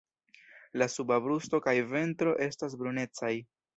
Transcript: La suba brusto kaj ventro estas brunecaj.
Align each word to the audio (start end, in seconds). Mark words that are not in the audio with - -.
La 0.81 0.87
suba 0.93 1.19
brusto 1.27 1.59
kaj 1.67 1.75
ventro 1.93 2.33
estas 2.47 2.77
brunecaj. 2.81 3.33